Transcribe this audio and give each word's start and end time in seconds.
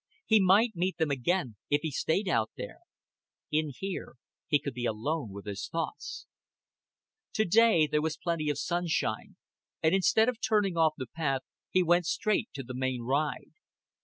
He 0.25 0.41
might 0.43 0.71
meet 0.73 0.97
them 0.97 1.11
again 1.11 1.57
if 1.69 1.81
he 1.83 1.91
stayed 1.91 2.27
out 2.27 2.49
there. 2.57 2.79
In 3.51 3.69
here 3.71 4.15
he 4.47 4.57
could 4.57 4.73
be 4.73 4.85
alone 4.87 5.29
with 5.31 5.45
his 5.45 5.67
thoughts. 5.67 6.25
To 7.33 7.45
day 7.45 7.85
there 7.85 8.01
was 8.01 8.17
plenty 8.17 8.49
of 8.49 8.57
sunlight, 8.57 9.33
and 9.83 9.93
instead 9.93 10.27
of 10.27 10.41
turning 10.41 10.75
off 10.75 10.95
the 10.97 11.05
path 11.05 11.43
he 11.69 11.83
went 11.83 12.07
straight 12.07 12.47
on 12.47 12.53
to 12.55 12.63
the 12.63 12.73
main 12.73 13.03
ride. 13.03 13.51